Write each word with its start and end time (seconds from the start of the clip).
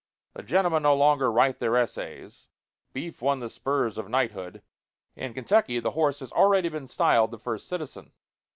The 0.33 0.41
gentlemen 0.41 0.81
no 0.81 0.95
longer 0.95 1.31
write 1.31 1.59
their 1.59 1.77
essays. 1.77 2.47
Beef 2.91 3.21
won 3.21 3.39
the 3.39 3.51
spurs 3.51 3.99
of 3.99 4.09
knighthood. 4.09 4.63
In 5.15 5.35
Kentucky 5.35 5.79
the 5.79 5.91
horse 5.91 6.21
has 6.21 6.31
already 6.31 6.69
been 6.69 6.87
styled 6.87 7.29
the 7.29 7.37
first 7.37 7.67
citizen. 7.69 8.11